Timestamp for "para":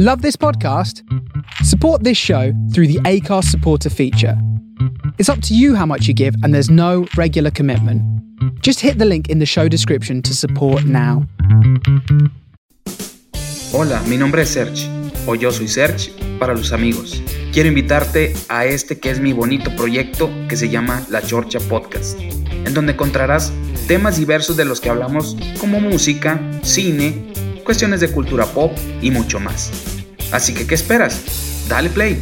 16.38-16.54